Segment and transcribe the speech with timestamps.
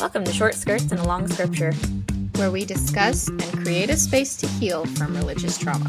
[0.00, 1.72] Welcome to Short Skirts and a Long Scripture.
[2.34, 5.88] where we discuss and create a space to heal from religious trauma.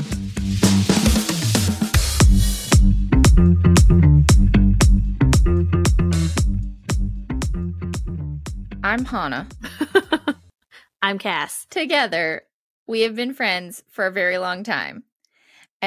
[8.83, 9.47] I'm Hannah.
[11.01, 11.65] I'm Cass.
[11.71, 12.43] Together,
[12.85, 15.06] we have been friends for a very long time.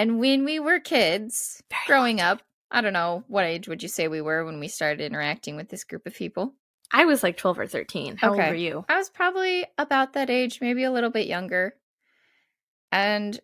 [0.00, 3.88] And when we were kids, Very growing up, I don't know, what age would you
[3.91, 6.54] say we were when we started interacting with this group of people?
[6.91, 8.16] I was like 12 or 13.
[8.16, 8.44] How Okay.
[8.44, 8.84] old were you?
[8.88, 11.74] I was probably about that age, maybe a little bit younger.
[12.91, 13.38] And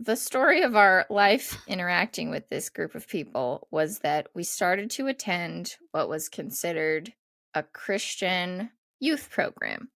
[0.00, 4.90] the story of our life interacting with this group of people was that we started
[4.90, 7.12] to attend what was considered
[7.54, 9.88] a Christian youth program.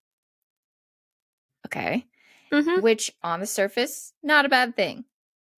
[1.66, 2.06] Okay.
[2.52, 2.80] Mm-hmm.
[2.80, 5.04] Which, on the surface, not a bad thing.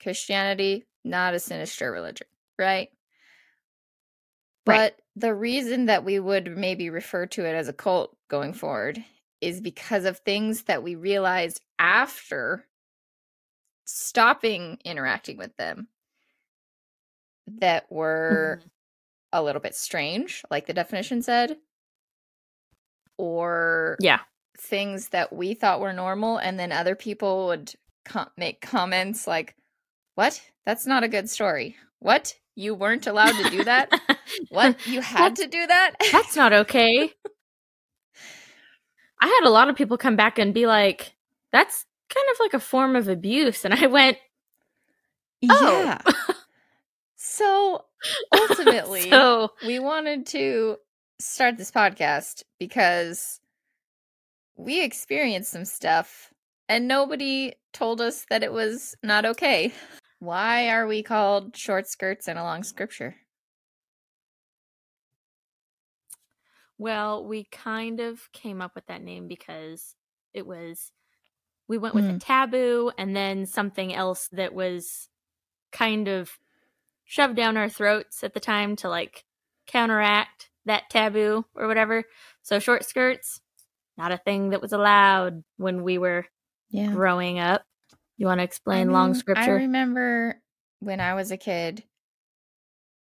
[0.03, 2.27] Christianity, not a sinister religion,
[2.59, 2.91] right?
[4.67, 4.93] Right.
[4.95, 9.03] But the reason that we would maybe refer to it as a cult going forward
[9.41, 12.67] is because of things that we realized after
[13.85, 15.89] stopping interacting with them
[17.47, 18.69] that were mm-hmm.
[19.33, 21.57] a little bit strange, like the definition said,
[23.19, 24.21] or Yeah.
[24.59, 27.73] things that we thought were normal, and then other people would
[28.05, 29.55] com- make comments like,
[30.17, 30.43] "What?
[30.65, 31.77] That's not a good story.
[32.01, 32.35] What?
[32.57, 33.91] You weren't allowed to do that?
[34.49, 34.85] what?
[34.87, 35.93] You had That's- to do that?
[36.13, 37.13] That's not okay.
[39.21, 41.15] I had a lot of people come back and be like,
[41.53, 43.65] that's kind of like a form of abuse.
[43.65, 44.19] And I went,
[45.49, 45.83] oh.
[45.85, 46.01] Yeah.
[47.17, 47.85] So
[48.35, 50.77] ultimately, so we wanted to
[51.19, 53.41] start this podcast because
[54.57, 56.33] we experienced some stuff
[56.69, 59.73] and nobody told us that it was not okay.
[60.19, 63.17] Why are we called short skirts and a long scripture?
[66.79, 69.95] Well, we kind of came up with that name because
[70.35, 70.93] it was
[71.69, 72.21] we went with a mm.
[72.21, 75.09] taboo and then something else that was
[75.73, 76.39] kind of
[77.05, 79.25] shoved down our throats at the time to like
[79.67, 82.05] counteract that taboo or whatever.
[82.43, 83.41] So short skirts,
[83.99, 86.27] not a thing that was allowed when we were
[86.71, 86.93] Yeah.
[86.93, 87.66] growing up.
[88.17, 89.43] You want to I explain long scripture?
[89.43, 90.41] I remember
[90.81, 91.85] when I was a kid,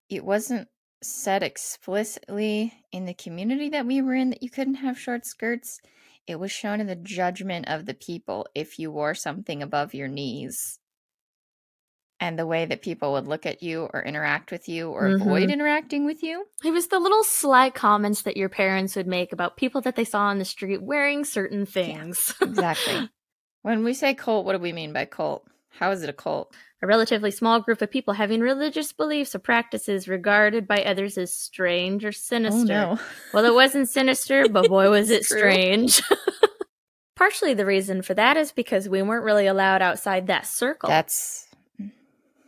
[0.09, 0.67] it wasn't
[1.03, 5.79] said explicitly in the community that we were in that you couldn't have short skirts.
[6.25, 10.07] It was shown in the judgment of the people if you wore something above your
[10.07, 10.79] knees.
[12.19, 15.49] And the way that people would look at you or interact with you or avoid
[15.49, 15.53] Mhm.
[15.53, 16.47] interacting with you.
[16.65, 20.03] It was the little sly comments that your parents would make about people that they
[20.03, 22.33] saw on the street wearing certain things.
[22.41, 23.07] Exactly.
[23.67, 25.45] When we say cult, what do we mean by cult?
[25.69, 26.55] How is it a cult?
[26.81, 31.33] a relatively small group of people having religious beliefs or practices regarded by others as
[31.33, 32.89] strange or sinister.
[32.91, 33.01] Oh,
[33.33, 36.01] well, it wasn't sinister, but boy, was it strange.
[37.15, 40.87] Partially the reason for that is because we weren't really allowed outside that circle.
[40.87, 41.47] That's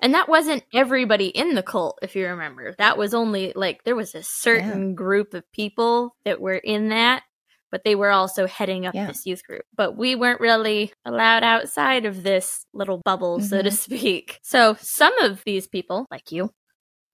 [0.02, 2.74] and that wasn't everybody in the cult, if you remember.
[2.78, 7.24] That was only like there was a certain group of people that were in that,
[7.72, 9.08] but they were also heading up Yeah.
[9.08, 9.64] this youth group.
[9.76, 13.78] But we weren't really allowed outside of this little bubble, so to Mhm.
[13.78, 14.40] speak.
[14.44, 16.52] So some of these people, like you,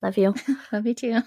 [0.01, 0.33] love you,
[0.71, 1.21] love you too.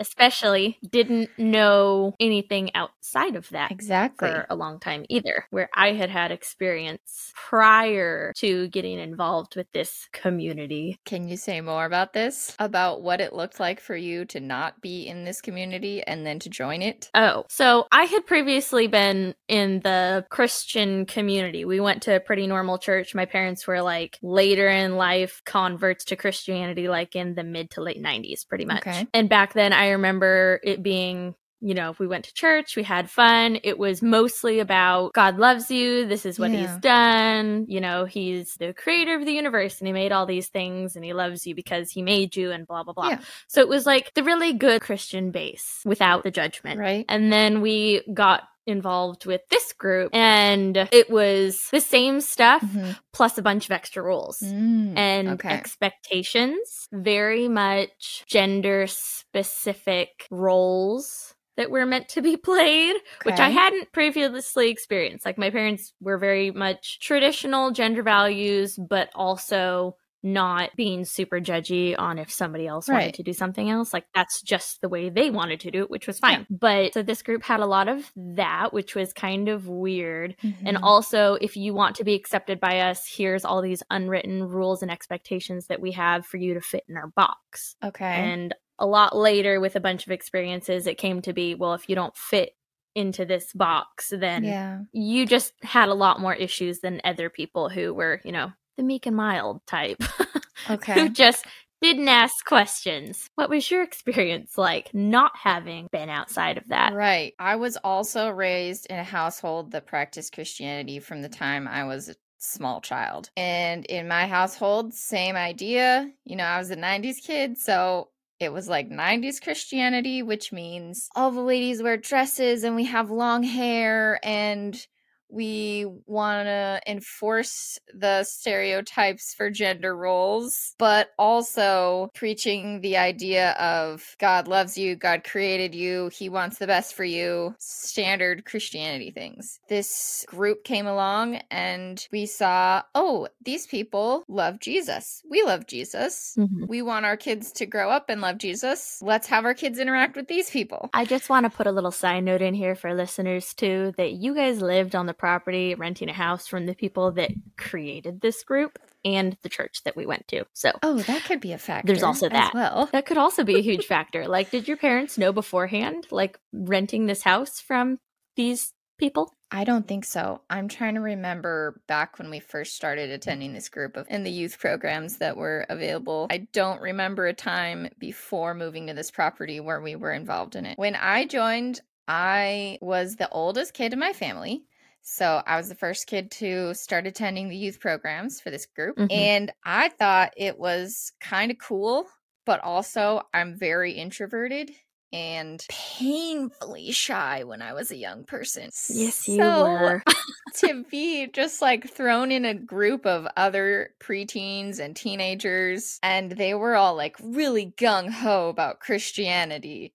[0.00, 4.28] Especially didn't know anything outside of that Exactly.
[4.28, 9.70] for a long time either, where I had had experience prior to getting involved with
[9.72, 10.98] this community.
[11.04, 12.54] Can you say more about this?
[12.58, 16.38] About what it looked like for you to not be in this community and then
[16.40, 17.10] to join it?
[17.14, 21.64] Oh, so I had previously been in the Christian community.
[21.64, 23.14] We went to a pretty normal church.
[23.14, 27.82] My parents were like later in life converts to Christianity, like in the mid to
[27.82, 28.86] late 90s, pretty much.
[28.86, 29.06] Okay.
[29.12, 33.10] And back then, I remember it being you know, we went to church, we had
[33.10, 33.58] fun.
[33.64, 36.06] It was mostly about God loves you.
[36.06, 36.60] This is what Yeah.
[36.60, 37.66] he's done.
[37.68, 41.04] You know, he's the creator of the universe and he made all these things and
[41.04, 43.08] he loves you because he made you and blah, blah, blah.
[43.08, 43.20] Yeah.
[43.48, 46.78] So it was like the really good Christian base without the judgment.
[46.78, 47.04] Right?
[47.08, 52.96] And then we got involved with this group and it was the same stuff Mhm.
[53.12, 55.48] plus a bunch of extra rules Mm, and okay.
[55.50, 63.92] expectations, very much gender specific roles that were meant to be played, which I hadn't
[63.92, 65.24] previously experienced.
[65.26, 71.94] Like my parents were very much traditional gender values, but also not being super judgy
[71.98, 73.92] on if somebody else wanted to do something else.
[73.92, 76.46] Like that's just the way they wanted to do it, which was fine.
[76.50, 80.34] But so this group had a lot of that, which was kind of weird.
[80.42, 80.82] And Mhm.
[80.82, 84.90] also, if you want to be accepted by us, here's all these unwritten rules and
[84.90, 87.76] expectations that we have for you to fit in our box.
[87.84, 88.04] okay.
[88.04, 91.88] And a lot later, with a bunch of experiences, it came to be well, if
[91.88, 92.54] you don't fit
[92.94, 94.80] into this box, then yeah.
[94.92, 98.82] you just had a lot more issues than other people who were, you know, the
[98.82, 100.02] meek and mild type,
[100.70, 100.94] Okay.
[100.94, 101.44] who just
[101.82, 103.28] didn't ask questions.
[103.34, 106.94] What was your experience like not having been outside of that?
[106.94, 107.34] Right.
[107.38, 112.08] I was also raised in a household that practiced Christianity from the time I was
[112.08, 113.30] a small child.
[113.36, 116.10] And in my household, same idea.
[116.24, 118.08] You know, I was a 90s kid, so
[118.40, 123.10] it was like 90s Christianity, which means all the ladies wear dresses and we have
[123.10, 124.86] long hair and
[125.30, 134.16] we want to enforce the stereotypes for gender roles, but also preaching the idea of
[134.18, 139.60] God loves you, God created you, He wants the best for you, standard Christianity things.
[139.68, 145.22] This group came along and we saw, oh, these people love Jesus.
[145.28, 146.34] We love Jesus.
[146.38, 146.68] Mhm.
[146.68, 149.00] We want our kids to grow up and love Jesus.
[149.02, 150.90] Let's have our kids interact with these people.
[150.94, 154.12] I just want to put a little side note in here for listeners too that
[154.12, 158.42] you guys lived on the property renting a house from the people that created this
[158.44, 160.44] group and the church that we went to.
[160.54, 161.86] So Oh, that could be a factor.
[161.86, 162.54] There's also that.
[162.54, 162.88] well.
[162.92, 164.26] that could also be a huge factor.
[164.26, 167.98] Like, did your parents know beforehand, like renting this house from
[168.36, 169.32] these people?
[169.50, 170.42] I don't think so.
[170.50, 174.30] I'm trying to remember back when we first started attending this group of and the
[174.30, 176.26] youth programs that were available.
[176.30, 180.66] I don't remember a time before moving to this property where we were involved in
[180.66, 180.76] it.
[180.76, 184.64] When I joined, I was the oldest kid in my family.
[185.02, 188.98] So I was the first kid to start attending the youth programs for this group.
[188.98, 189.08] Mhm.
[189.08, 192.06] And I thought it was kind of cool,
[192.44, 194.70] but also I'm very introverted
[195.12, 198.70] and painfully shy when I was a young person.
[198.88, 200.02] Yes, you So, were.
[200.56, 206.54] to be just like thrown in a group of other preteens and teenagers, and they
[206.54, 209.94] were all like really gung ho about Christianity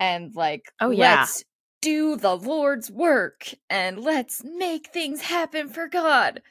[0.00, 1.28] and like, Oh, yeah.
[1.28, 1.44] let's
[1.80, 6.42] do the Lord's work and let's make things happen for God.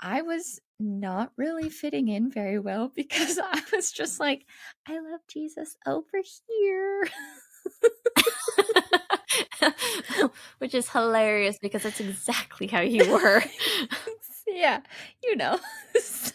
[0.00, 4.46] I was not really fitting in very well because I was just like,
[4.86, 6.06] I love Jesus over
[6.48, 7.08] here.
[10.58, 13.42] Which is hilarious because that's exactly how you were.
[14.46, 14.80] yeah,
[15.22, 15.58] you know.
[16.00, 16.32] so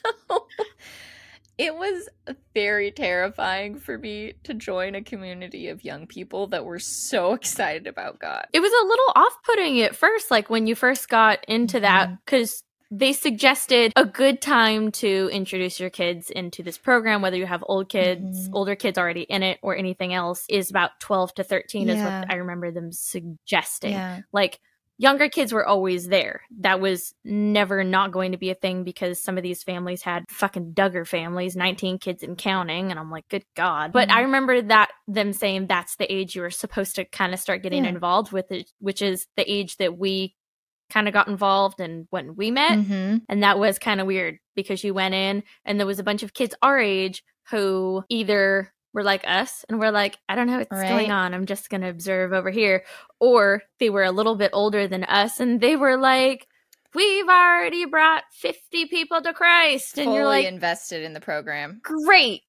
[1.58, 2.10] it was
[2.54, 7.88] very terrifying for me to join a community of young people that were so excited
[7.88, 8.46] about God.
[8.54, 12.10] it was a little off putting at first, like when you first got into that,
[12.10, 12.20] Mhm.
[12.26, 12.62] because
[12.92, 17.64] they suggested a good time to introduce your kids into this program, whether you have
[17.68, 18.52] old kids, Mhm.
[18.54, 22.32] older kids already in it, or anything else, is about 12 to 13, is what
[22.32, 23.92] I remember them suggesting.
[23.94, 24.20] Yeah.
[24.32, 24.60] Like,
[24.98, 26.42] younger kids were always there.
[26.60, 30.24] That was never not going to be a thing because some of these families had
[30.30, 32.92] fucking Duggar families, 19 kids and counting.
[32.92, 33.92] And I'm like, good God.
[33.92, 34.26] But I Mhm.
[34.26, 37.84] remember that them saying that's the age you were supposed to kind of start getting
[37.84, 37.90] Yeah.
[37.92, 40.36] involved with it, which is the age that we
[40.90, 42.78] kind of got involved and when we met.
[42.78, 43.18] Mm-hmm.
[43.28, 46.22] And that was kind of weird because you went in and there was a bunch
[46.24, 50.58] of kids our age who either were like us and we're like, I don't know
[50.58, 50.90] what's Right.
[50.90, 51.34] going on.
[51.36, 52.84] I'm just going to observe over here.
[53.20, 56.48] Or they were a little bit older than us and they were like,
[56.96, 59.98] We've already brought 50 people to Christ.
[59.98, 61.82] And Fully you're like, invested in the program.
[61.84, 62.44] Great.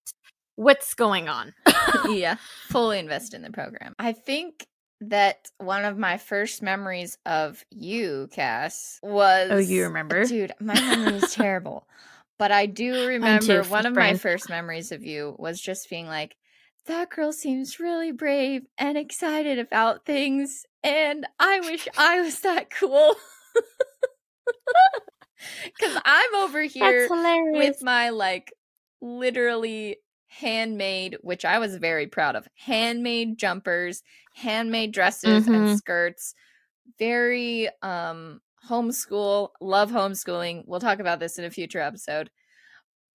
[0.55, 1.53] What's going on?
[2.09, 2.37] yeah,
[2.69, 3.97] fully invested in the program.
[3.99, 4.65] I think
[5.01, 10.25] that one of my first memories of you, Cass, was oh, you remember?
[10.25, 11.89] Dude, my memory is terrible.
[12.39, 16.37] But I do remember one of my first memories of you was just being like,
[16.87, 22.71] that girl seems really brave and excited about things, and I wish I was that
[22.71, 23.17] cool.
[25.65, 27.11] Because I'm over here
[27.53, 28.53] with my like
[29.01, 34.03] literally handmade, which I was very proud of, handmade jumpers,
[34.33, 35.53] handmade dresses Mhm.
[35.53, 36.35] and skirts.
[36.99, 40.65] Very um homeschool, love homeschooling.
[40.67, 42.31] We'll talk about this in a future episode.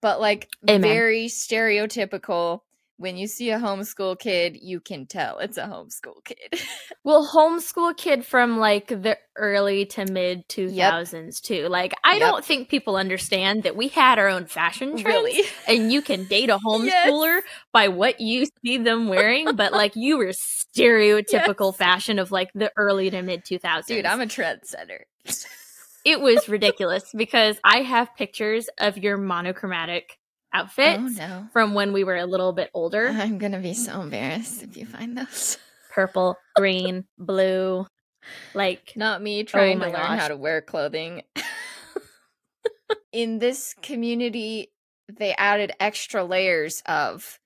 [0.00, 0.80] But like Amen.
[0.82, 2.60] very stereotypical.
[2.98, 6.60] When you see a homeschool kid, you can tell it's a homeschool kid.
[7.04, 11.66] Well, homeschool kid from like the early to mid 2000s too.
[11.68, 12.20] Like I Yep.
[12.20, 15.42] don't think people understand that we had our own fashion trends really.
[15.66, 17.40] and you can date a homeschooler
[17.72, 20.26] by what you see them wearing, but like you were
[20.76, 21.76] stereotypical Yes.
[21.76, 23.86] fashion of like the early to mid 2000s.
[23.86, 25.00] Dude, I'm a trendsetter.
[26.04, 30.18] It was ridiculous because I have pictures of your monochromatic
[30.52, 31.48] outfits Oh no.
[31.52, 33.08] from when we were a little bit older.
[33.08, 35.58] I'm gonna be so embarrassed if you find those.
[35.94, 37.86] Purple, green, blue.
[38.54, 40.20] Like Not me oh trying my to learn gosh.
[40.20, 41.22] how to wear clothing.
[43.12, 44.70] In this community,
[45.08, 47.38] they added extra layers of.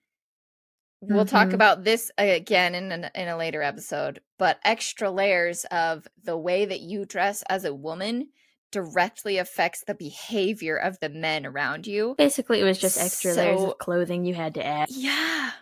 [1.01, 1.55] We'll talk Mhm.
[1.55, 6.65] about this again in an, in a later episode, but extra layers of the way
[6.65, 8.31] that you dress as a woman
[8.73, 12.15] directly affects the behavior of the men around you.
[12.19, 14.89] basically it was just extra layers of clothing you had to add.
[14.91, 15.53] Yeah.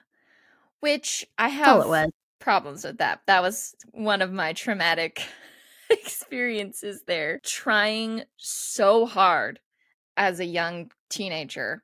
[0.81, 3.21] Which I have problems with that.
[3.26, 5.21] That was one of my traumatic
[5.91, 7.41] experiences there.
[7.41, 9.61] Trying so hard
[10.17, 11.83] as a young teenager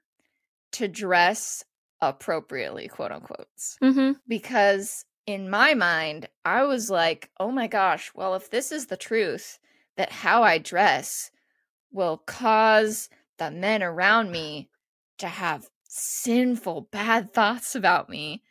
[0.72, 1.64] to dress
[2.00, 3.48] appropriately, quote unquote.
[3.82, 4.12] Mm-hmm.
[4.26, 8.96] Because in my mind, I was like, oh my gosh, well, if this is the
[8.96, 9.58] truth,
[9.96, 11.30] that how I dress
[11.92, 14.70] will cause the men around me
[15.18, 18.42] to have sinful, bad thoughts about me.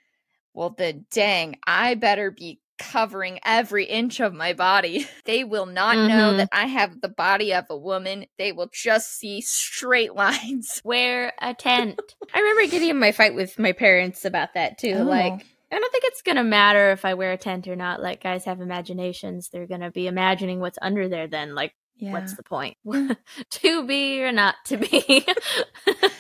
[0.53, 5.05] Well, then dang, I better be covering every inch of my body.
[5.25, 6.37] They will not know Mhm.
[6.37, 8.25] that I have the body of a woman.
[8.39, 10.81] They will just see straight lines.
[10.83, 11.99] Wear a tent.
[12.33, 14.95] I remember getting in my fight with my parents about that too.
[14.97, 15.03] Oh.
[15.03, 18.01] Like, I don't think it's gonna matter if I wear a tent or not.
[18.01, 19.49] Like, guys have imaginations.
[19.49, 21.27] They're gonna be imagining what's under there.
[21.27, 22.11] Then, like, yeah.
[22.11, 22.77] what's the point?
[23.51, 25.25] to be or not to be?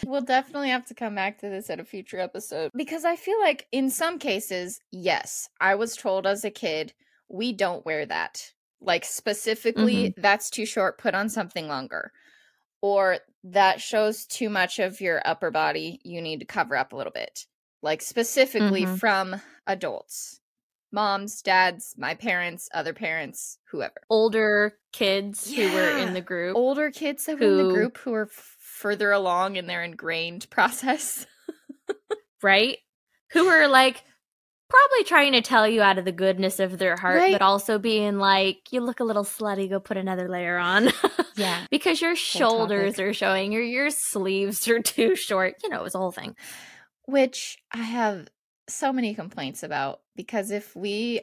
[0.05, 3.39] We'll definitely have to come back to this at a future episode because I feel
[3.39, 6.93] like in some cases, yes, I was told as a kid,
[7.29, 8.51] we don't wear that.
[8.81, 12.11] Like specifically, that's too short, put on something longer.
[12.81, 16.95] Or that shows too much of your upper body, you need to cover up a
[16.95, 17.45] little bit.
[17.83, 18.99] Like specifically Mhm.
[18.99, 20.39] from adults.
[20.91, 23.93] Moms, dads, my parents, other parents, whoever.
[24.09, 26.55] Older kids who were in the group.
[26.55, 30.49] Older kids that were in the group who are f- further along in their ingrained
[30.51, 31.25] process.
[32.41, 32.77] right?
[33.33, 34.03] Who are like
[34.69, 37.31] probably trying to tell you out of the goodness of their heart, Right.
[37.33, 40.89] but also being like, you look a little slutty, go put another layer on.
[41.35, 41.67] Yeah.
[41.71, 43.05] because your shoulders topic.
[43.07, 45.53] are showing or your sleeves are too short.
[45.63, 46.35] You know, it was a whole thing.
[47.05, 48.27] which I have
[48.69, 51.21] so many complaints about because if we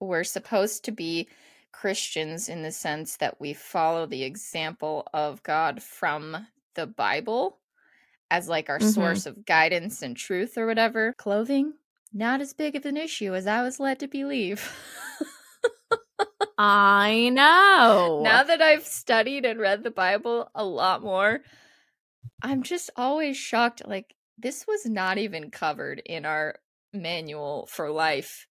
[0.00, 1.28] were supposed to be
[1.72, 7.60] Christians in the sense that we follow the example of God from the Bible
[8.30, 8.92] as like our Mhm.
[8.94, 11.74] source of guidance and truth or whatever, clothing
[12.12, 14.72] not as big of an issue as I was led to believe.
[16.58, 18.22] I know.
[18.22, 21.40] now that I've studied and read the Bible a lot more,
[22.42, 23.86] I'm just always shocked.
[23.86, 26.56] Like, this was not even covered in our
[26.92, 28.46] manual for life,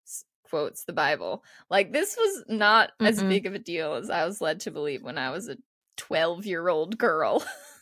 [0.50, 1.44] quotes the Bible.
[1.70, 3.30] Like, this was not as Mm-mm.
[3.30, 5.58] big of a deal as I was led to believe when I was a
[5.98, 7.46] 12 year old girl.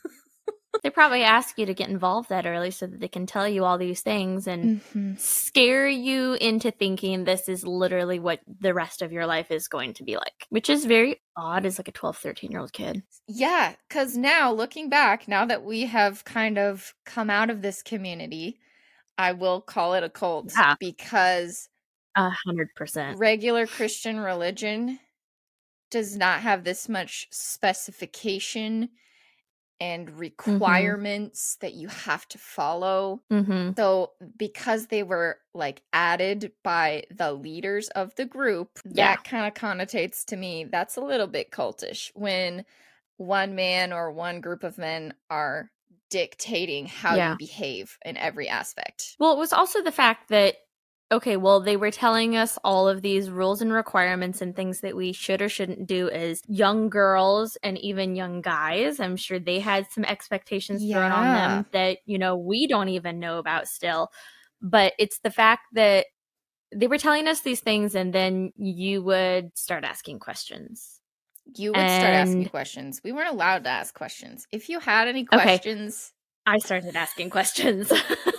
[0.82, 3.64] they probably ask you to get involved that early so that they can tell you
[3.64, 5.14] all these things and mm-hmm.
[5.18, 9.94] scare you into thinking this is literally what the rest of your life is going
[9.94, 13.04] to be like, which is very odd as like a 12, 13 year old kid.
[13.28, 17.84] Yeah, because now looking back, now that we have kind of come out of this
[17.84, 18.60] community,
[19.18, 20.76] I will call it a cult Yeah.
[20.80, 21.70] because
[22.16, 23.20] A hundred percent.
[23.20, 25.00] regular Christian religion
[25.92, 28.90] does not have this much specification
[29.84, 33.22] and requirements that you have to follow.
[33.30, 33.72] Mm-hmm.
[33.76, 39.16] So, because they were like added by the leaders of the group, Yeah.
[39.16, 42.64] that kind of connotates to me that's a little bit cultish when
[43.18, 45.70] one man or one group of men are
[46.10, 47.32] dictating how Yeah.
[47.32, 49.18] you behave in every aspect.
[49.20, 50.56] Well, it was also the fact that
[51.14, 54.96] okay, well, they were telling us all of these rules and requirements and things that
[54.96, 59.00] we should or shouldn't do as young girls and even young guys.
[59.00, 63.20] I'm sure they had some expectations thrown on them that, you know, we don't even
[63.20, 64.10] know about still.
[64.62, 66.08] But it's the fact that
[66.76, 71.00] they were telling us these things and then you would start asking questions.
[71.56, 73.02] You would start asking questions.
[73.04, 74.48] We weren't allowed to ask questions.
[74.52, 75.60] If you had any Okay.
[75.60, 76.14] questions,
[76.46, 77.92] I started asking questions.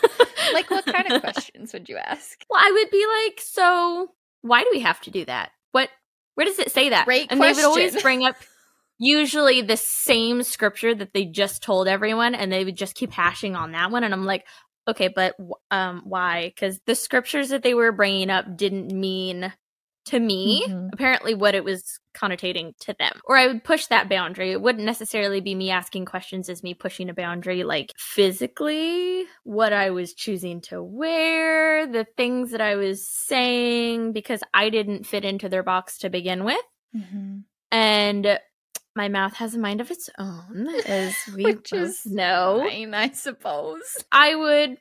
[0.52, 2.44] like what kind of questions would you ask?
[2.48, 4.10] Well, I would be like, so
[4.42, 5.50] why do we have to do that?
[5.72, 5.88] What
[6.34, 7.06] where does it say that?
[7.06, 8.36] Great and they would always bring up
[8.98, 13.56] usually the same scripture that they just told everyone and they would just keep hashing
[13.56, 14.46] on that one and I'm like,
[14.86, 15.34] okay, but
[15.70, 16.52] um why?
[16.58, 19.52] Cuz the scriptures that they were bringing up didn't mean
[20.06, 20.90] to me Mhm.
[20.92, 24.84] apparently what it was connotating to them or i would push that boundary it wouldn't
[24.84, 30.14] necessarily be me asking questions as me pushing a boundary like physically what i was
[30.14, 35.62] choosing to wear the things that i was saying because i didn't fit into their
[35.62, 36.60] box to begin with
[36.94, 37.38] Mm-hmm.
[37.72, 38.38] and
[38.94, 42.64] my mouth has a mind of its own, as we Which both know.
[42.64, 43.82] Fine, I suppose.
[44.12, 44.78] I would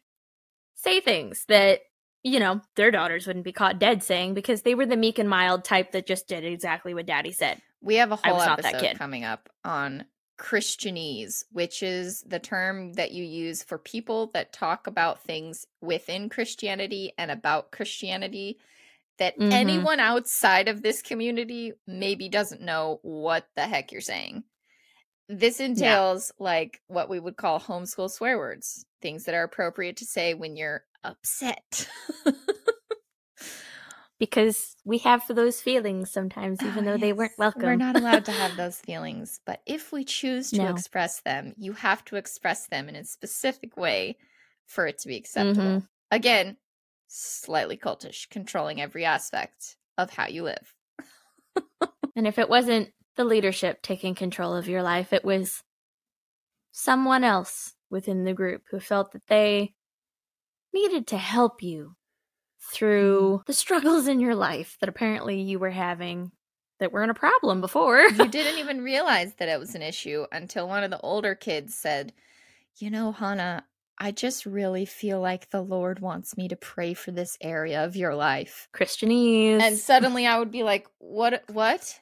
[0.76, 1.80] say things that,
[2.24, 5.30] you know, their daughters wouldn't be caught dead saying because they were the meek and
[5.30, 7.62] mild type that just did exactly what daddy said.
[7.82, 10.06] We have a whole episode coming up on
[10.40, 16.30] Christianese, which is the term that you use for people that talk about things within
[16.30, 18.60] Christianity and about Christianity
[19.20, 19.52] that Mhm.
[19.54, 24.44] anyone outside of this community maybe doesn't know what the heck you're saying.
[25.30, 30.06] This entails like what we would call homeschool swear words, things that are appropriate to
[30.06, 31.90] say when you're upset.
[34.20, 37.62] Because we have those feelings sometimes, even Oh, though they weren't welcome.
[37.64, 40.70] We're not allowed to have those feelings, but if we choose to No.
[40.70, 44.18] express them, you have to express them in a specific way
[44.66, 45.84] for it to be acceptable.
[45.84, 45.88] Mhm.
[46.12, 46.58] Again,
[47.08, 50.74] slightly cultish, controlling every aspect of how you live.
[52.16, 55.64] And if it wasn't the leadership taking control of your life, it was
[56.72, 59.74] someone else within the group who felt that they
[60.74, 61.96] needed to help you
[62.72, 63.44] through mm-hmm.
[63.46, 66.32] the struggles in your life that apparently you were having
[66.80, 68.02] that weren't a problem before.
[68.02, 71.76] You didn't even realize that it was an issue until one of the older kids
[71.76, 72.14] said,
[72.78, 73.66] You know, Hannah,
[73.98, 77.96] I just really feel like the Lord wants me to pray for this area of
[77.96, 78.68] your life.
[78.74, 79.62] Christianese.
[79.62, 81.44] And suddenly I would be like, What?
[81.48, 82.00] What?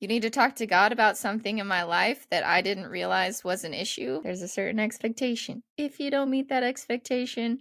[0.00, 3.44] You need to talk to God about something in my life that I didn't realize
[3.44, 4.22] was an issue.
[4.22, 5.62] There's a certain expectation.
[5.76, 7.60] If you don't meet that expectation,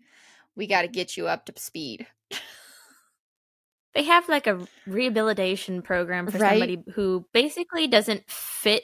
[0.55, 2.08] we got to get you up to speed.
[3.93, 6.51] they have like a rehabilitation program for Right.
[6.51, 8.84] somebody who basically doesn't fit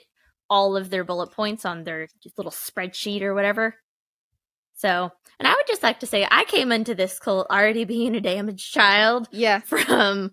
[0.50, 3.76] all of their bullet points on their little spreadsheet or whatever.
[4.74, 8.14] So, and I would just like to say, I came into this cult already being
[8.14, 9.60] a damaged child Yeah.
[9.64, 10.32] from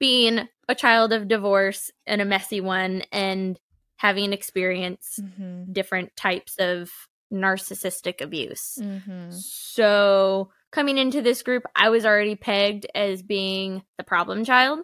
[0.00, 3.58] being a child of divorce and a messy one and
[3.96, 5.72] having experienced Mm-hmm.
[5.72, 6.90] different types of
[7.32, 8.78] narcissistic abuse.
[8.80, 9.30] Mm-hmm.
[9.30, 14.80] So, coming into this group, I was already pegged as being the problem child.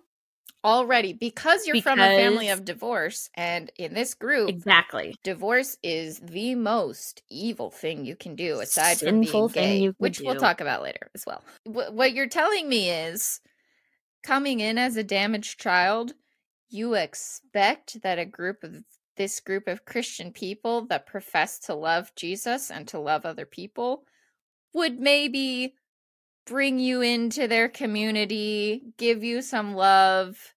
[0.65, 5.15] Already, because you're from a family of divorce, and in this group, Exactly.
[5.23, 9.95] divorce is the most evil thing you can do aside Sinful from being thing gay,
[9.99, 11.45] which we'll talk about later as well.
[11.65, 13.41] Wh- what you're telling me is
[14.22, 16.12] coming in as a damaged child,
[16.68, 18.85] you expect that a group of
[19.16, 24.04] this group of Christian people that profess to love Jesus and to love other people
[24.72, 25.74] would maybe
[26.46, 30.54] bring you into their community, give you some love,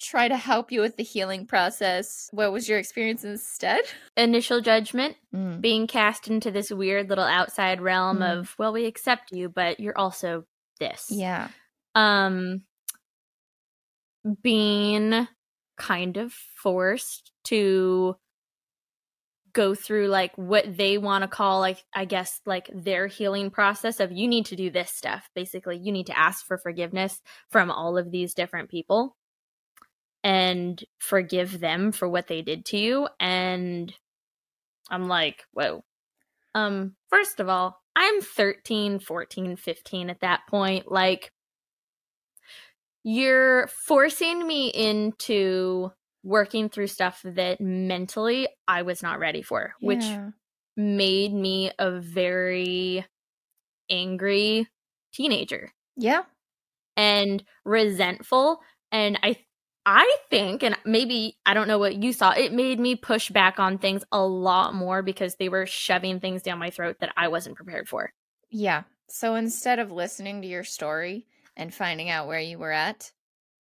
[0.00, 2.28] try to help you with the healing process.
[2.32, 3.82] What was your experience instead?
[4.16, 5.60] Initial judgment, Mm.
[5.60, 8.38] being cast into this weird little outside realm Mm.
[8.40, 10.44] of, well, we accept you, but you're also
[10.80, 11.06] this.
[11.10, 11.48] Yeah.
[11.94, 12.62] Um,
[14.42, 15.26] being
[15.76, 18.16] kind of forced to
[19.54, 24.00] go through like what they want to call like i guess like their healing process
[24.00, 25.78] of you need to do this stuff basically.
[25.78, 29.16] You need to ask for forgiveness from all of these different people
[30.24, 33.08] and forgive them for what they did to you.
[33.18, 33.94] And
[34.90, 35.84] i'm like whoa.
[36.54, 41.32] Um first of all i'm 13 14 15 at that point like
[43.04, 45.90] you're forcing me into
[46.22, 50.04] working through stuff that mentally I was not ready for, which
[50.76, 53.04] made me a very
[53.90, 54.66] angry
[55.12, 56.22] teenager Yeah.
[56.96, 59.36] and resentful and I
[59.86, 63.58] I think and maybe I don't know what you saw it made me push back
[63.60, 67.28] on things a lot more because they were shoving things down my throat that I
[67.28, 68.10] wasn't prepared for.
[68.50, 68.84] Yeah.
[69.10, 73.12] So instead of listening to your story and finding out where you were at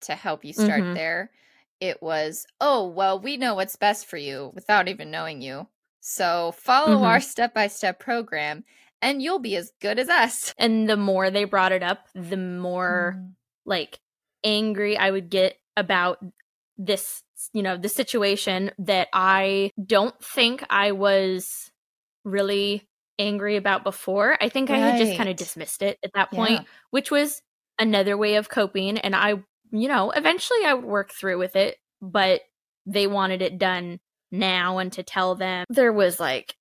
[0.01, 0.93] to help you start Mhm.
[0.93, 1.31] there,
[1.79, 5.67] it was, oh, well, we know what's best for you without even knowing you.
[6.01, 7.05] So follow Mhm.
[7.05, 8.63] our step by step program
[9.01, 10.53] and you'll be as good as us.
[10.57, 13.35] And the more they brought it up, the more Mm.
[13.65, 13.99] like
[14.43, 16.19] angry I would get about
[16.77, 17.23] this,
[17.53, 21.71] you know, the situation that I don't think I was
[22.23, 22.87] really
[23.19, 24.37] angry about before.
[24.41, 26.65] I think I had just kind of dismissed it at that point, Yeah.
[26.91, 27.41] which was
[27.81, 28.97] another way of coping.
[28.97, 29.41] And I,
[29.71, 32.41] you know, eventually I would work through with it, but
[32.85, 33.99] they wanted it done
[34.31, 36.55] now and to tell them there was like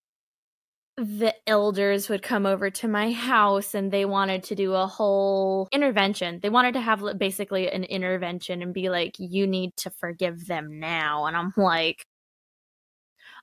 [0.97, 5.69] the elders would come over to my house and they wanted to do a whole
[5.73, 6.41] intervention.
[6.43, 10.79] They wanted to have basically an intervention and be like, you need to forgive them
[10.79, 11.27] now.
[11.27, 12.05] And I'm like,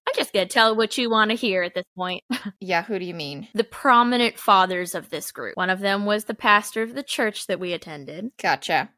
[0.07, 2.23] I'm just going to tell what you want to hear at this point.
[2.61, 2.83] Yeah.
[2.83, 3.47] Who do you mean?
[3.53, 5.57] the prominent fathers of this group.
[5.57, 8.31] One of them was the pastor of the church that we attended.
[8.41, 8.89] Gotcha.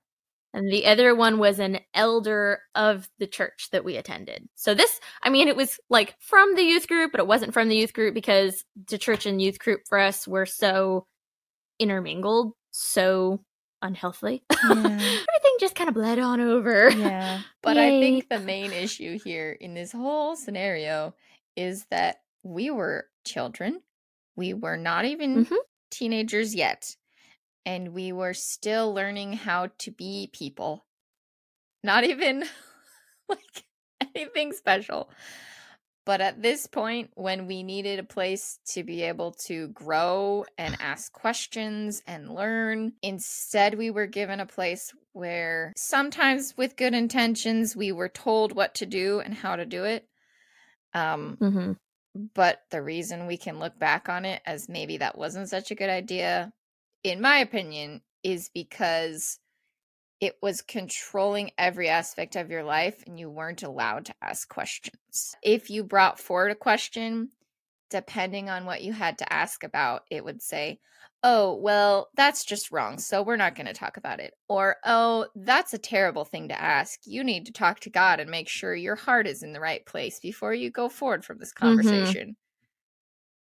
[0.54, 4.48] and the other one was an elder of the church that we attended.
[4.56, 7.70] So this, I mean, it was like from the youth group, but it wasn't from
[7.70, 11.06] the youth group because the church and youth group for us were so
[11.80, 13.42] intermingled, so
[13.82, 14.44] unhealthily.
[14.64, 15.00] Yeah.
[15.60, 16.90] Just kind of bled on over.
[16.90, 17.42] Yeah.
[17.62, 17.98] But Yay.
[17.98, 21.14] I think the main issue here in this whole scenario
[21.58, 23.82] is that we were children.
[24.38, 25.56] We were not even mm-hmm.
[25.92, 26.96] teenagers yet
[27.66, 30.86] and we were still learning how to be people.
[31.84, 32.44] Not even
[33.30, 33.66] like
[34.16, 35.10] anything special.
[36.10, 40.76] But at this point, when we needed a place to be able to grow and
[40.82, 47.76] ask questions and learn, instead we were given a place where sometimes with good intentions,
[47.76, 50.08] we were told what to do and how to do it.
[50.96, 51.72] Um, mm-hmm.
[52.34, 55.76] But the reason we can look back on it as maybe that wasn't such a
[55.76, 56.52] good idea
[57.04, 59.40] in my opinion, is because
[60.22, 65.36] it was controlling every aspect of your life and you weren't allowed to ask questions.
[65.42, 67.30] If you brought forward a question,
[67.90, 70.80] depending on what you had to ask about, it would say,
[71.22, 72.98] Oh, well, that's just wrong.
[72.98, 74.34] So we're not going to talk about it.
[74.48, 77.00] Or, Oh, that's a terrible thing to ask.
[77.06, 79.86] You need to talk to God and make sure your heart is in the right
[79.86, 81.66] place before you go forward from this mm-hmm.
[81.66, 82.36] conversation.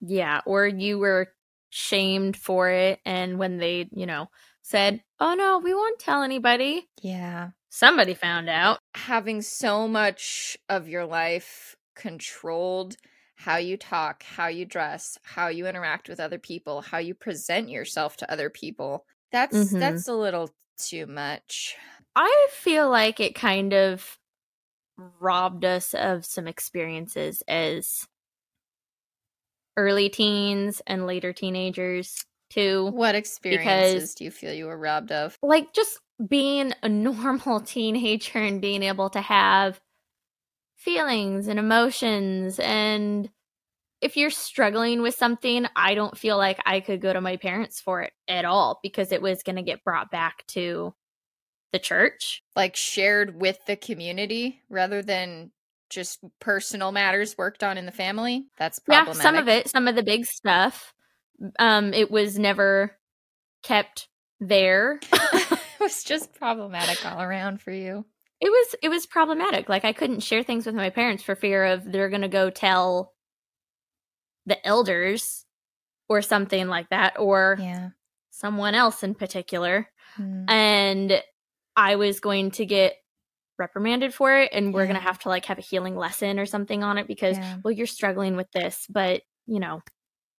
[0.04, 0.14] Mm-hmm.
[0.14, 0.42] Yeah.
[0.46, 1.28] Or you were
[1.70, 4.30] shamed for it and when they, you know,
[4.66, 7.52] said, "Oh no, we won't tell anybody." Yeah.
[7.70, 8.80] Somebody found out.
[8.96, 12.96] Having so much of your life controlled
[13.36, 17.70] how you talk, how you dress, how you interact with other people, how you present
[17.70, 19.06] yourself to other people.
[19.32, 19.80] That's mm-hmm.
[19.80, 20.50] that's a little
[20.80, 21.76] too much.
[22.16, 24.18] I feel like it kind of
[25.20, 28.08] robbed us of some experiences as
[29.78, 32.92] early teens and later teenagers too.
[32.92, 35.38] What experiences because, do you feel you were robbed of?
[35.42, 39.80] Like just being a normal teenager and being able to have
[40.76, 43.30] feelings and emotions and
[44.02, 47.80] if you're struggling with something, I don't feel like I could go to my parents
[47.80, 50.94] for it at all because it was going to get brought back to
[51.72, 52.44] the church.
[52.56, 55.52] Like shared with the community rather than
[55.90, 58.48] just personal matters worked on in the family.
[58.58, 59.16] That's problematic.
[59.16, 60.94] Yeah, some of it, some of the big stuff.
[61.60, 62.98] Um, it was never
[63.64, 64.08] kept
[64.40, 65.00] there.
[65.14, 68.06] it was just problematic all around for you.
[68.42, 69.70] It was it was problematic.
[69.70, 73.14] Like I couldn't share things with my parents for fear of they're gonna go tell
[74.46, 75.46] the elders
[76.08, 77.90] or something like that, or yeah.
[78.30, 79.88] someone else in particular.
[80.20, 80.50] Mm.
[80.50, 81.24] And
[81.76, 82.96] I was going to get
[83.58, 84.88] reprimanded for it and we're yeah.
[84.88, 87.58] going to have to like have a healing lesson or something on it because yeah.
[87.64, 89.82] well you're struggling with this but you know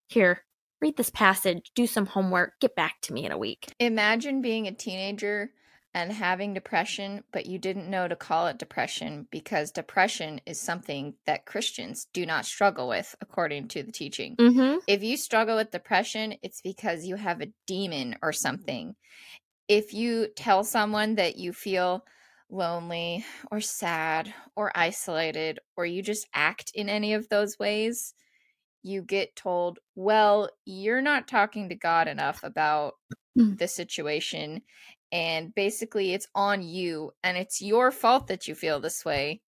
[0.09, 0.45] here
[0.81, 3.73] read this passage do some homework get back to me in a week.
[3.81, 5.51] Imagine being a teenager
[5.95, 11.15] and having depression but you didn't know to call it depression because depression is something
[11.25, 14.37] that christians do not struggle with according to the teaching.
[14.37, 14.79] Mm-hmm.
[14.87, 18.95] if you struggle with depression it's because you have a demon or something.
[19.69, 22.05] If you tell someone that you feel
[22.51, 28.15] lonely or sad or isolated or you just act in any of those ways,
[28.83, 32.95] you get told, well, you're not talking to God enough about
[33.37, 33.59] mm.
[33.59, 34.63] the situation.
[35.13, 39.41] And basically, it's on you and it's your fault that you feel this way.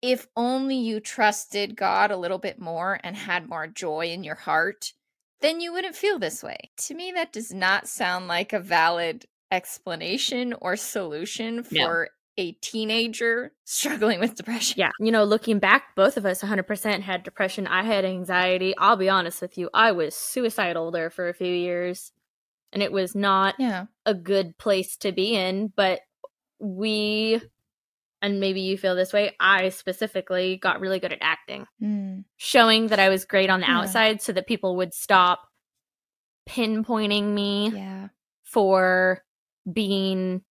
[0.00, 4.34] If only you trusted God a little bit more and had more joy in your
[4.34, 4.92] heart,
[5.40, 6.70] then you wouldn't feel this way.
[6.78, 12.08] To me, that does not sound like a valid explanation or solution for.
[12.36, 14.76] A teenager struggling with depression.
[14.78, 14.90] Yeah.
[14.98, 17.66] You know, looking back, both of us 100% had depression.
[17.66, 18.74] I had anxiety.
[18.76, 22.12] I'll be honest with you, I was suicidal there for a few years.
[22.72, 23.86] And it was not yeah.
[24.06, 26.00] a good place to be in, but
[26.58, 27.42] we
[28.22, 32.24] and maybe you feel this way, I specifically got really good at acting, mm.
[32.36, 33.80] showing that I was great on the yeah.
[33.80, 35.40] outside so that people would stop
[36.48, 38.08] pinpointing me yeah.
[38.44, 39.24] for
[39.70, 40.42] being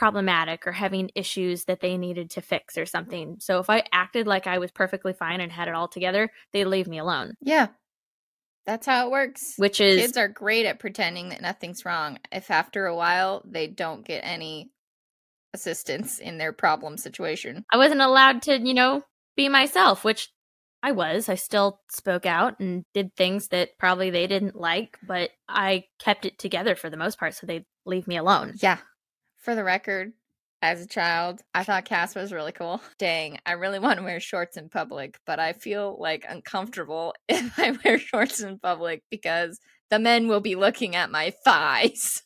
[0.00, 3.36] problematic or having issues that they needed to fix or something.
[3.38, 6.64] So if I acted like I was perfectly fine and had it all together, they'd
[6.64, 7.34] leave me alone.
[7.42, 7.66] Yeah.
[8.64, 9.52] That's how it works.
[9.58, 12.18] Which is kids are great at pretending that nothing's wrong.
[12.32, 14.70] If after a while they don't get any
[15.52, 17.66] assistance in their problem situation.
[17.70, 19.02] I wasn't allowed to, you know,
[19.36, 20.30] be myself, which
[20.82, 21.28] I was.
[21.28, 26.24] I still spoke out and did things that probably they didn't like, but I kept
[26.24, 28.54] it together for the most part so they'd leave me alone.
[28.62, 28.78] Yeah.
[29.40, 30.12] For the record,
[30.62, 32.80] as a child, I thought Cass was really cool.
[32.98, 37.58] Dang, I really want to wear shorts in public, but I feel like uncomfortable if
[37.58, 42.22] I wear shorts in public because the men will be looking at my thighs.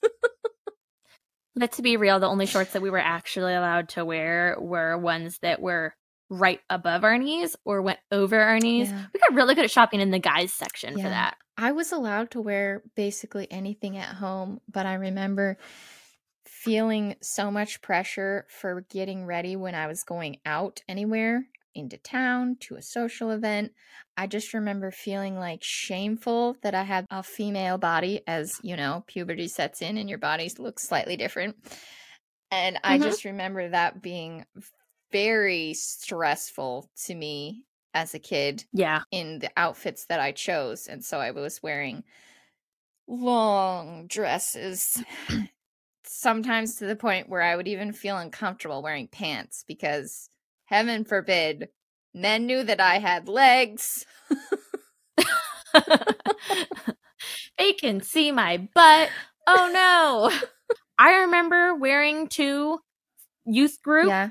[1.55, 4.99] but to be real, the only shorts that we were actually allowed to wear were
[4.99, 5.95] ones that were
[6.29, 8.91] right above our knees or went over our knees.
[8.91, 9.05] Yeah.
[9.15, 11.05] We got really good at shopping in the guys section Yeah.
[11.05, 11.37] for that.
[11.57, 15.57] I was allowed to wear basically anything at home, but I remember
[16.65, 22.57] feeling so much pressure for getting ready when I was going out anywhere into town
[22.61, 23.73] to a social event.
[24.17, 29.05] I just remember feeling like shameful that I had a female body as, you know,
[29.07, 31.57] puberty sets in and your body looks slightly different.
[32.51, 32.99] And I Mhm.
[32.99, 34.47] just remember that being
[35.13, 39.05] very stressful to me as a kid Yeah.
[39.11, 40.87] in the outfits that I chose.
[40.87, 42.05] And so I was wearing
[43.07, 45.03] long dresses,
[46.21, 50.29] sometimes to the point where I would even feel uncomfortable wearing pants because,
[50.67, 51.69] heaven forbid,
[52.15, 54.07] men knew that I had legs.
[57.59, 59.11] they can see my butt.
[59.47, 60.31] Oh no.
[60.99, 62.79] I remember wearing to
[63.45, 64.31] youth group Yeah,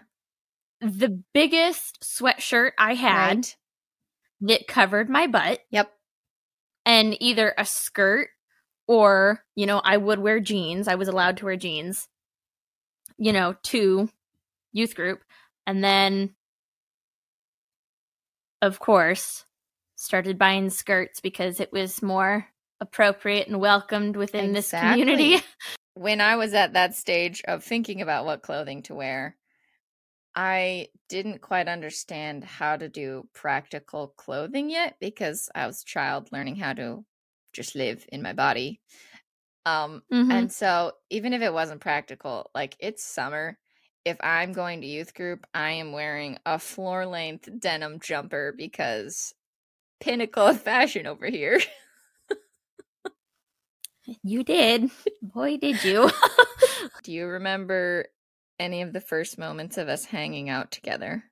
[0.81, 3.55] the biggest sweatshirt I had right.
[4.41, 5.91] that covered my butt Yep.
[6.85, 8.29] and either a skirt
[8.87, 10.87] or, you know, I would wear jeans.
[10.87, 12.07] I was allowed to wear jeans,
[13.17, 14.09] you know, to
[14.71, 15.23] youth group.
[15.65, 16.35] And then,
[18.61, 19.45] of course,
[19.95, 22.47] started buying skirts because it was more
[22.81, 25.37] appropriate and welcomed within this community.
[25.95, 29.37] When I was at that stage of thinking about what clothing to wear,
[30.35, 36.29] I didn't quite understand how to do practical clothing yet because I was a child
[36.31, 37.05] learning how to
[37.53, 38.81] just live in my body.
[39.65, 40.29] Um Mhm.
[40.31, 43.59] and so even if it wasn't practical, like it's summer,
[44.05, 49.33] if I'm going to youth group, I am wearing a floor length denim jumper because
[50.01, 51.59] pinnacle of fashion over here.
[54.23, 54.91] You did.
[55.21, 56.09] Boy, did you.
[57.03, 58.07] Do you remember
[58.59, 61.23] any of the first moments of us hanging out together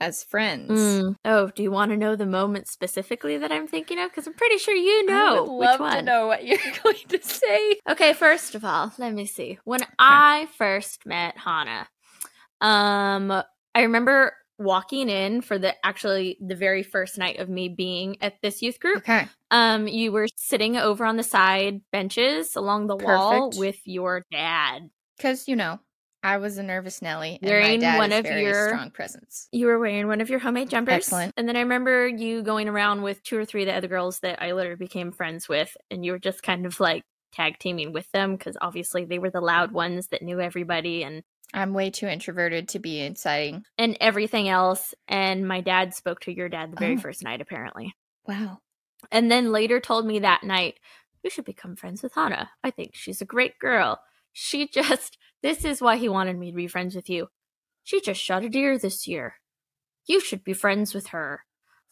[0.00, 0.70] as friends?
[0.70, 1.16] Mm.
[1.24, 4.10] Oh, do you want to know the moment specifically that I'm thinking of?
[4.10, 5.96] Because I'm pretty sure you I know would which love one.
[5.96, 7.78] to know what you're going to say.
[7.88, 9.58] Okay, first of all, let me see.
[9.64, 11.88] When I first met Hannah,
[12.60, 13.30] um,
[13.74, 18.34] I remember walking in for the actually the very first night of me being at
[18.42, 18.98] this youth group.
[18.98, 19.28] Okay.
[19.50, 24.90] Um, you were sitting over on the side benches along the wall with your dad.
[25.16, 25.78] Because, you know,
[26.22, 29.48] I was a nervous Nelly and Wearing my dad one of your- strong presence.
[29.52, 30.94] You were wearing one of your homemade jumpers.
[30.94, 31.32] Excellent.
[31.36, 34.18] And then I remember you going around with two or three of the other girls
[34.20, 37.02] that I later became friends with, and you were just kind of like
[37.32, 41.22] tag teaming with them because obviously they were the loud ones that knew everybody and
[41.54, 43.64] I'm way too introverted to be exciting.
[43.78, 44.94] and everything else.
[45.06, 47.00] And my dad spoke to your dad the very Oh.
[47.00, 47.94] first night, apparently.
[48.26, 48.58] Wow.
[49.10, 50.78] And then later told me that night,
[51.22, 52.50] you should become friends with Hannah.
[52.64, 54.00] I think she's a great girl.
[54.32, 57.28] She just, this is why he wanted me to be friends with you.
[57.84, 59.34] She just shot a deer this year.
[60.06, 61.44] You should be friends with her.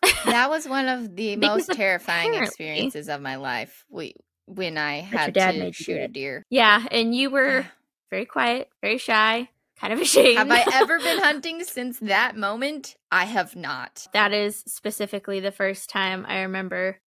[0.25, 3.85] That was one of the most terrifying experiences of my life.
[3.89, 4.15] We
[4.47, 6.43] when I had to made you do shoot a deer.
[6.51, 7.67] yeah, and you were
[8.11, 9.49] very quiet, very shy,
[9.81, 10.39] kind of ashamed.
[10.39, 12.97] Have I ever been hunting since that moment?
[13.11, 14.07] I have not.
[14.13, 17.01] that is specifically the first time I remember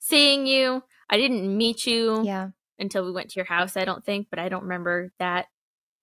[0.00, 0.82] seeing you.
[1.08, 2.48] I didn't meet you Yeah.
[2.78, 5.46] until we went to your house, I don't think, but I don't remember that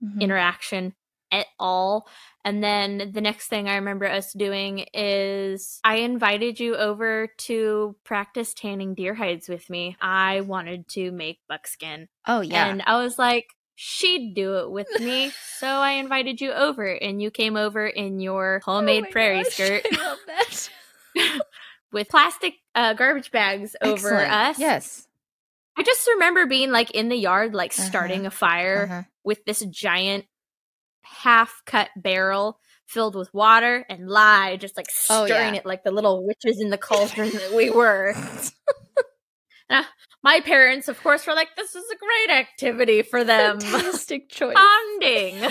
[0.03, 0.21] Mhm.
[0.21, 0.93] interaction
[1.31, 2.07] at all.
[2.43, 7.95] And then the next thing I remember us doing is I invited you over to
[8.03, 9.95] practice tanning deer hides with me.
[10.01, 12.09] I wanted to make buckskin.
[12.27, 12.67] Oh yeah.
[12.67, 15.31] And I was like, she'd do it with me.
[15.57, 19.53] so I invited you over and you came over in your homemade Oh prairie gosh,
[19.53, 20.69] skirt I love that.
[21.93, 24.31] with plastic uh, garbage bags over Excellent.
[24.33, 24.59] us.
[24.59, 25.07] Yes.
[25.77, 27.87] I just remember being like in the yard, like Uh-huh.
[27.87, 29.03] starting a fire Uh-huh.
[29.23, 30.25] with this giant
[31.03, 35.61] half cut barrel filled with water and lye, just like Oh, stirring yeah.
[35.61, 38.13] it like the little witches in the cauldron that we were.
[39.69, 39.83] Uh,
[40.23, 44.53] My parents, of course, were like, "This is a great activity for them." Fantastic choice.
[44.55, 45.49] Bonding.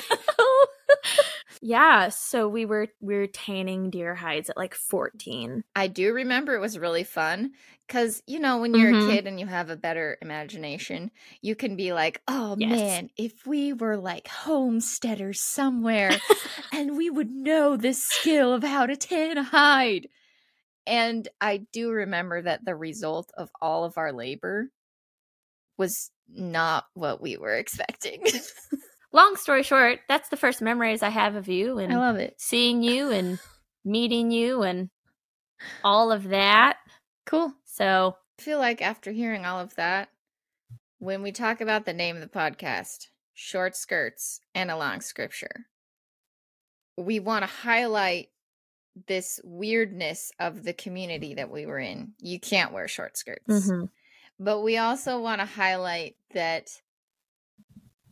[1.60, 5.62] Yeah, so we were we were tanning deer hides at like fourteen.
[5.74, 7.52] I do remember it was really fun
[7.86, 8.90] because, you know, when you're Mhm.
[8.90, 11.10] a kid and you have a better imagination,
[11.42, 12.82] you can be like, oh Yes.
[12.86, 16.22] man, if we were like homesteaders somewhere
[16.72, 20.08] and we would know this skill of how to tan a hide.
[20.86, 24.70] And I do remember that the result of all of our labor
[25.78, 28.22] was not what we were expecting.
[29.12, 32.34] Long story short, that's the first memories I have of you and I love it.
[32.38, 33.38] seeing you and
[33.84, 34.88] meeting you and
[35.82, 36.78] all of that.
[37.26, 37.52] Cool.
[37.64, 40.10] So I feel like after hearing all of that,
[40.98, 43.08] when we talk about the name of the podcast,
[43.40, 45.66] short skirts and a long scripture.
[46.98, 48.28] We want to highlight
[49.06, 52.12] this weirdness of the community that we were in.
[52.20, 53.48] You can't wear short skirts.
[53.48, 53.86] Mm-hmm.
[54.38, 56.68] But we also want to highlight that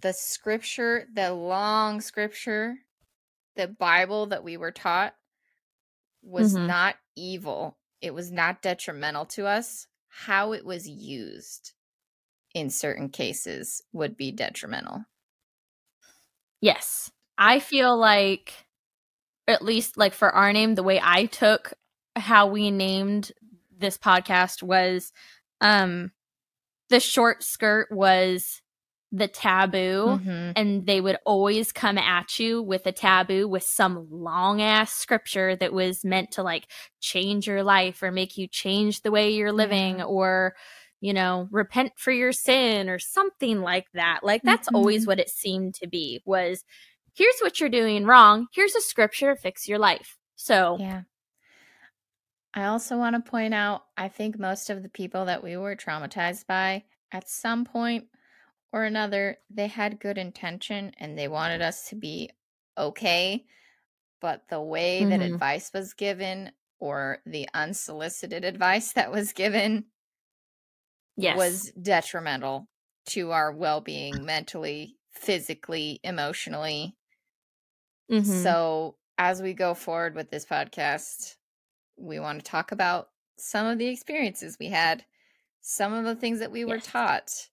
[0.00, 2.76] the scripture, the long scripture,
[3.56, 5.14] the Bible that we were taught
[6.22, 6.66] was Mhm.
[6.66, 7.78] not evil.
[8.00, 9.86] It was not detrimental to us.
[10.08, 11.72] How it was used
[12.54, 15.04] in certain cases would be detrimental.
[16.60, 17.10] Yes.
[17.36, 18.66] I feel like
[19.46, 21.72] at least like for our name, the way I took
[22.16, 23.32] how we named
[23.76, 25.12] this podcast was
[25.60, 26.12] um
[26.90, 28.60] the short skirt was
[29.12, 30.52] the taboo Mhm.
[30.54, 35.56] and they would always come at you with a taboo with some long ass scripture
[35.56, 39.52] that was meant to like change your life or make you change the way you're
[39.52, 40.04] living Yeah.
[40.04, 40.54] or
[41.00, 45.06] you know repent for your sin or something like that like that's always Mhm.
[45.06, 46.64] what it seemed to be was
[47.14, 51.02] here's what you're doing wrong here's a scripture to fix your life so Yeah.
[52.54, 55.76] I also want to point out I think most of the people that we were
[55.76, 58.08] traumatized by at some point
[58.72, 62.30] or another, they had good intention and they wanted us to be
[62.76, 63.46] okay.
[64.20, 65.22] But the way that Mhm.
[65.22, 69.86] advice was given or the unsolicited advice that was given
[71.16, 72.68] yes was detrimental
[73.06, 76.96] to our well being mentally, physically, emotionally.
[78.08, 78.58] Mhm.
[78.58, 81.36] So, as we go forward with this podcast,
[81.96, 85.06] we want to talk about some of the experiences we had,
[85.62, 86.80] some of the things that we were Yes.
[86.80, 87.50] taught,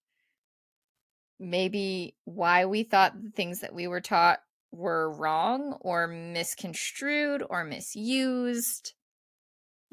[1.39, 7.63] maybe why we thought the things that we were taught were wrong or misconstrued or
[7.63, 8.93] misused,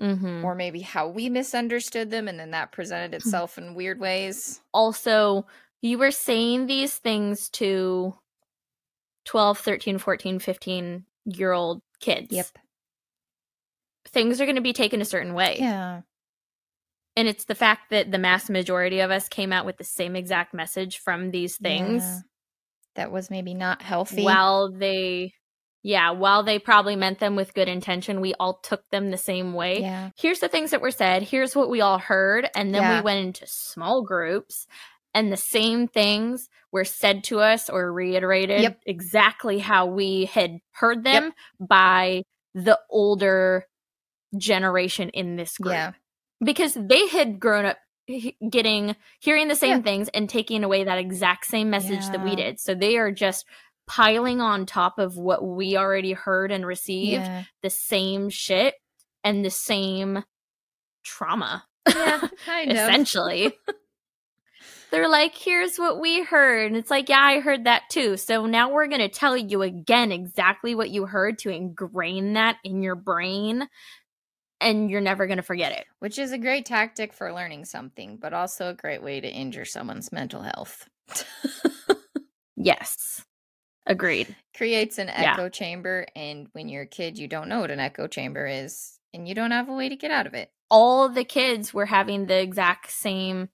[0.01, 0.43] Mhm.
[0.45, 4.61] or maybe how we misunderstood them and then that presented itself in weird ways.
[4.75, 5.47] also
[5.83, 8.15] you were saying these things to
[9.25, 12.59] 12 13 14 15 year old kids Yep.
[14.07, 16.03] things are going to be taken a certain way Yeah.
[17.17, 20.17] And it's the fact that the mass majority of us came out with the same
[20.17, 22.19] exact message from these things Yeah.
[22.97, 24.23] That was maybe not healthy.
[24.25, 25.33] while they
[25.83, 29.53] yeah while they probably meant them with good intention we all took them the same
[29.55, 30.11] way Yeah.
[30.17, 32.99] here's the things that were said here's what we all heard and then Yeah.
[33.01, 34.67] we went into small groups
[35.15, 38.81] and the same things were said to us or reiterated Yep.
[38.87, 42.23] exactly how we had heard them by
[42.55, 43.67] the older
[44.37, 45.93] generation in this group Yeah.
[46.45, 47.79] Because they had grown up
[48.51, 49.83] getting hearing the same Yeah.
[49.83, 53.47] things and taking away that exact same message that we did so they are just
[53.87, 57.43] piling on top of what we already heard and received Yeah.
[57.63, 58.75] the same shit
[59.25, 60.25] and the same
[61.05, 62.77] trauma Yeah, kind of.
[62.77, 63.57] essentially
[64.91, 68.47] they're like here's what we heard and it's like yeah i heard that too so
[68.47, 72.83] now we're going to tell you again exactly what you heard to ingrain that in
[72.83, 73.67] your brain
[74.63, 78.17] and you're never going to forget it Which is a great tactic for learning something,
[78.17, 80.89] but also a great way to injure someone's mental health.
[82.57, 83.25] yes
[83.87, 85.33] agreed Creates an Yeah.
[85.33, 88.99] echo chamber, and when you're a kid, you don't know what an echo chamber is,
[89.15, 90.51] and you don't have a way to get out of it.
[90.71, 93.49] all the kids were having the exact same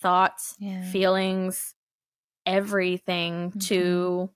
[0.00, 0.82] thoughts Yeah.
[0.82, 1.74] feelings,
[2.46, 3.66] everything Mhm.
[3.68, 4.30] to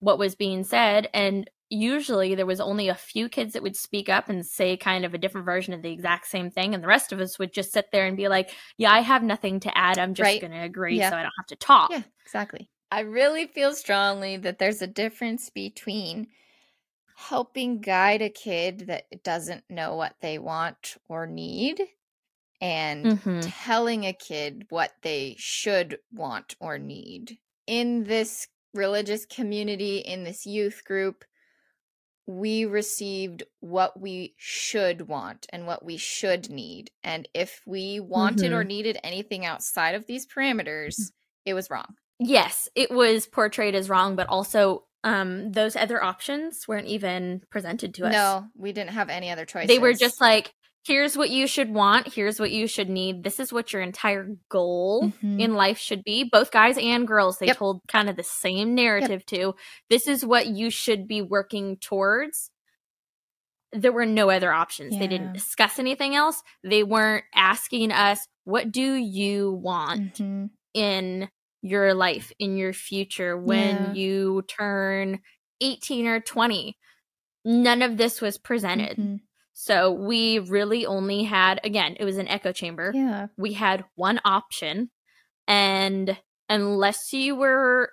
[0.00, 1.08] what was being said.
[1.14, 5.04] And usually there was only a few kids that would speak up and say kind
[5.04, 6.74] of a different version of the exact same thing.
[6.74, 9.22] And the rest of us would just sit there and be like, yeah, I have
[9.22, 9.98] nothing to add.
[9.98, 10.40] I'm just Right.
[10.40, 11.02] going to agree Yeah.
[11.02, 11.90] so I don't have to talk.
[11.90, 12.70] Yeah, exactly.
[12.90, 16.28] I really feel strongly that there's a difference between
[17.16, 21.82] helping guide a kid that doesn't know what they want or need
[22.60, 23.54] and Mhm.
[23.64, 27.38] telling a kid what they should want or need.
[27.66, 31.24] In this religious community, in this youth group,
[32.26, 36.90] we received what we should want and what we should need.
[37.04, 40.96] And if we wanted or needed anything outside of these parameters,
[41.44, 41.94] it was wrong.
[42.18, 47.94] Yes, it was portrayed as wrong, but also um, those other options weren't even presented
[47.94, 48.12] to us.
[48.12, 49.68] No, we didn't have any other choices.
[49.68, 50.52] They were just like,
[50.86, 53.24] here's what you should want, here's what you should need.
[53.24, 55.40] This is what your entire goal Mhm.
[55.40, 56.24] in life should be.
[56.24, 57.56] Both guys and girls, they Yep.
[57.56, 59.54] told kind of the same narrative too.
[59.90, 62.50] This is what you should be working towards.
[63.72, 64.96] There were no other options.
[64.98, 66.42] They didn't discuss anything else.
[66.62, 70.14] They weren't asking us, what do you want?
[70.18, 70.50] Mhm.
[70.74, 71.30] in
[71.62, 73.92] your life, in your future, when Yeah.
[73.94, 75.20] you turn
[75.62, 76.76] 18 or 20.
[77.46, 78.98] None of this was presented.
[78.98, 79.20] Mhm.
[79.58, 82.92] So we really only had, again, it was an echo chamber.
[82.94, 83.28] Yeah.
[83.38, 84.90] We had one option.
[85.48, 86.18] And
[86.50, 87.92] unless you were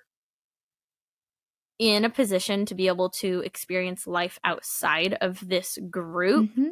[1.80, 6.72] in a position to be able to experience life outside of this group Mhm.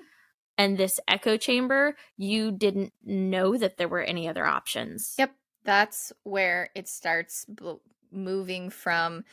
[0.57, 5.15] and this echo chamber, you didn't know that there were any other options.
[5.17, 5.33] Yep.
[5.63, 7.75] That's where it starts bl-
[8.11, 9.23] moving from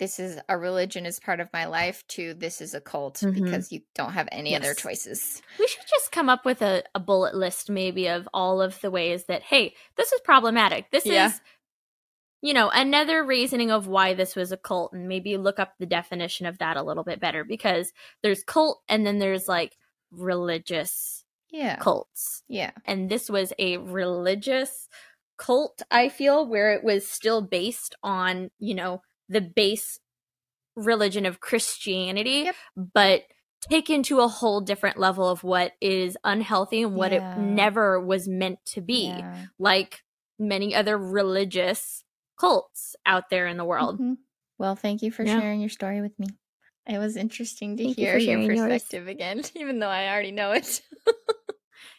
[0.00, 3.34] this is a religion as part of my life to this is a cult Mhm.
[3.34, 5.40] because you don't have any other choices.
[5.58, 8.90] We should just come up with a, a bullet list, maybe, of all of the
[8.90, 10.90] ways that, hey, this is problematic.
[10.90, 11.26] This Yeah.
[11.26, 11.40] is,
[12.42, 15.86] you know, another reasoning of why this was a cult, and maybe look up the
[15.86, 17.92] definition of that a little bit better because
[18.22, 19.76] there's cult and then there's like
[20.10, 21.76] religious Yeah.
[21.76, 22.42] cults.
[22.48, 22.70] Yeah.
[22.86, 24.88] And this was a religious
[25.36, 29.98] cult, I feel, where it was still based on, you know, the base
[30.76, 32.54] religion of Christianity, Yep.
[32.94, 33.22] but
[33.68, 37.34] taken to a whole different level of what is unhealthy and what Yeah.
[37.34, 39.46] it never was meant to be, Yeah.
[39.58, 40.02] like
[40.38, 42.04] many other religious
[42.38, 44.00] cults out there in the world.
[44.00, 44.16] Mhm.
[44.58, 45.38] Well, thank you for Yeah.
[45.40, 46.28] sharing your story with me.
[46.86, 48.60] It was interesting to Thank hear for your sharing yours.
[48.60, 50.82] perspective again, even though I already know it.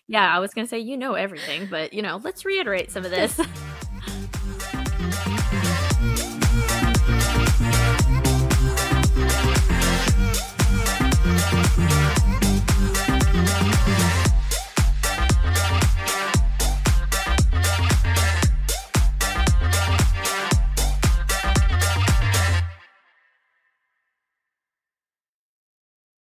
[0.07, 3.05] Yeah, I was going to say, you know everything, but, you know, let's reiterate some
[3.05, 3.39] of this.